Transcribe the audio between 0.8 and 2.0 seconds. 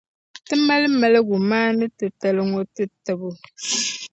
maligumaani’